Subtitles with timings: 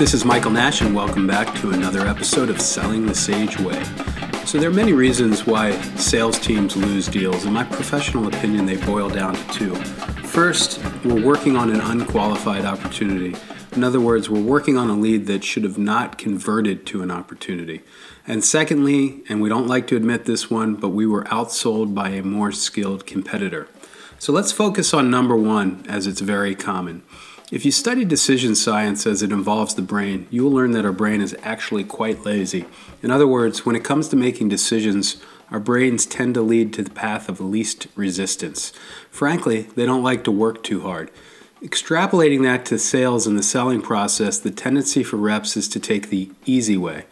[0.00, 3.84] This is Michael Nash, and welcome back to another episode of Selling the Sage Way.
[4.46, 7.44] So, there are many reasons why sales teams lose deals.
[7.44, 9.74] In my professional opinion, they boil down to two.
[10.24, 13.38] First, we're working on an unqualified opportunity.
[13.72, 17.10] In other words, we're working on a lead that should have not converted to an
[17.10, 17.82] opportunity.
[18.26, 22.08] And secondly, and we don't like to admit this one, but we were outsold by
[22.08, 23.68] a more skilled competitor.
[24.18, 27.02] So let's focus on number one, as it's very common.
[27.50, 30.92] If you study decision science as it involves the brain, you will learn that our
[30.92, 32.64] brain is actually quite lazy.
[33.02, 36.84] In other words, when it comes to making decisions, our brains tend to lead to
[36.84, 38.72] the path of least resistance.
[39.10, 41.10] Frankly, they don't like to work too hard.
[41.60, 46.08] Extrapolating that to sales and the selling process, the tendency for reps is to take
[46.08, 47.06] the easy way.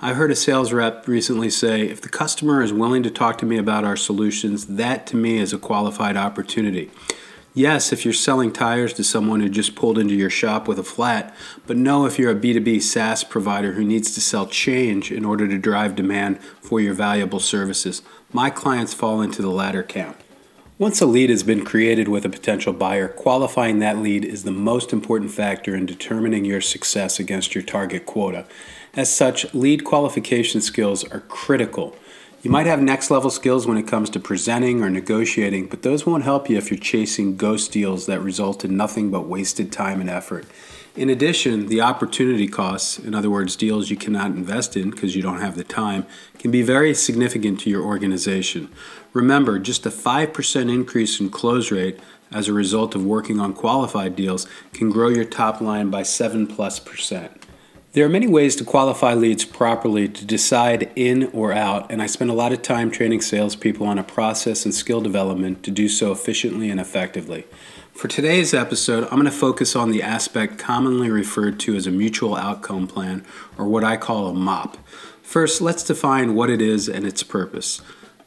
[0.00, 3.46] I heard a sales rep recently say if the customer is willing to talk to
[3.46, 6.90] me about our solutions, that to me is a qualified opportunity.
[7.56, 10.82] Yes, if you're selling tires to someone who just pulled into your shop with a
[10.82, 11.32] flat,
[11.68, 15.46] but no if you're a B2B SaaS provider who needs to sell change in order
[15.46, 18.02] to drive demand for your valuable services.
[18.32, 20.20] My clients fall into the latter camp.
[20.78, 24.50] Once a lead has been created with a potential buyer, qualifying that lead is the
[24.50, 28.44] most important factor in determining your success against your target quota.
[28.94, 31.96] As such, lead qualification skills are critical
[32.44, 36.04] you might have next level skills when it comes to presenting or negotiating, but those
[36.04, 39.98] won't help you if you're chasing ghost deals that result in nothing but wasted time
[39.98, 40.46] and effort.
[40.94, 45.22] In addition, the opportunity costs, in other words, deals you cannot invest in because you
[45.22, 46.04] don't have the time,
[46.38, 48.70] can be very significant to your organization.
[49.14, 51.98] Remember, just a 5% increase in close rate
[52.30, 56.46] as a result of working on qualified deals can grow your top line by 7
[56.46, 57.43] plus percent.
[57.94, 62.06] There are many ways to qualify leads properly to decide in or out, and I
[62.06, 65.88] spend a lot of time training salespeople on a process and skill development to do
[65.88, 67.46] so efficiently and effectively.
[67.92, 71.92] For today's episode, I'm going to focus on the aspect commonly referred to as a
[71.92, 73.24] mutual outcome plan,
[73.56, 74.76] or what I call a MOP.
[75.22, 77.80] First, let's define what it is and its purpose.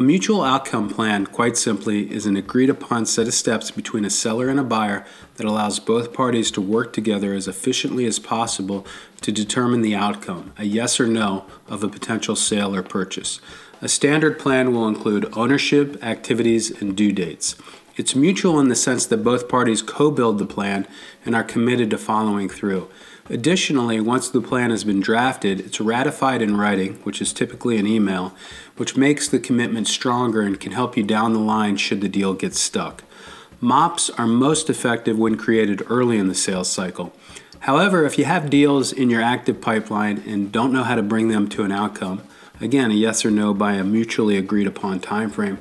[0.00, 4.08] A mutual outcome plan, quite simply, is an agreed upon set of steps between a
[4.08, 5.04] seller and a buyer
[5.36, 8.86] that allows both parties to work together as efficiently as possible
[9.20, 13.42] to determine the outcome, a yes or no, of a potential sale or purchase.
[13.82, 17.54] A standard plan will include ownership, activities, and due dates.
[17.96, 20.86] It's mutual in the sense that both parties co build the plan
[21.24, 22.88] and are committed to following through.
[23.28, 27.86] Additionally, once the plan has been drafted, it's ratified in writing, which is typically an
[27.86, 28.34] email,
[28.76, 32.34] which makes the commitment stronger and can help you down the line should the deal
[32.34, 33.04] get stuck.
[33.60, 37.12] MOPs are most effective when created early in the sales cycle.
[37.60, 41.28] However, if you have deals in your active pipeline and don't know how to bring
[41.28, 42.22] them to an outcome,
[42.60, 45.58] again, a yes or no by a mutually agreed upon timeframe,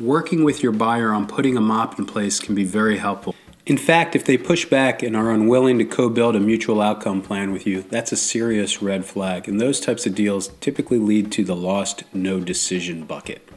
[0.00, 3.34] working with your buyer on putting a MOP in place can be very helpful.
[3.64, 7.22] In fact, if they push back and are unwilling to co build a mutual outcome
[7.22, 11.30] plan with you, that's a serious red flag, and those types of deals typically lead
[11.32, 13.48] to the lost no decision bucket.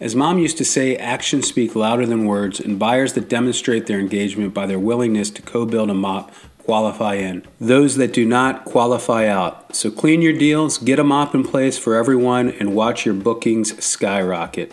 [0.00, 4.00] As mom used to say, actions speak louder than words, and buyers that demonstrate their
[4.00, 6.32] engagement by their willingness to co build a MOP
[6.64, 7.44] qualify in.
[7.60, 9.76] Those that do not qualify out.
[9.76, 13.82] So clean your deals, get a MOP in place for everyone, and watch your bookings
[13.84, 14.72] skyrocket.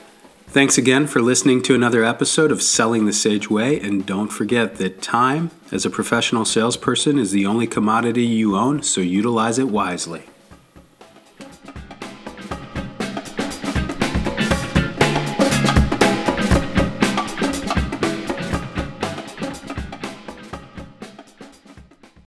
[0.51, 3.79] Thanks again for listening to another episode of Selling the Sage Way.
[3.79, 8.83] And don't forget that time as a professional salesperson is the only commodity you own,
[8.83, 10.25] so utilize it wisely.